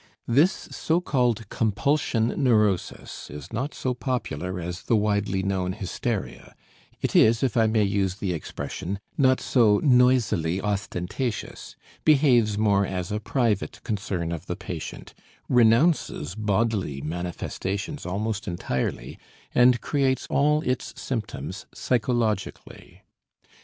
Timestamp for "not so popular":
3.53-4.59